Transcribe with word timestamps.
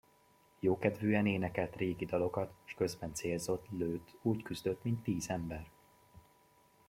Jókedvűen 0.59 1.25
énekelt 1.27 1.75
régi 1.75 2.05
dalokat, 2.05 2.53
s 2.63 2.73
közben 2.73 3.13
célzott, 3.13 3.65
lőtt, 3.69 4.11
úgy 4.21 4.43
küzdött, 4.43 4.83
mint 4.83 5.03
tíz 5.03 5.29
ember. 5.29 5.69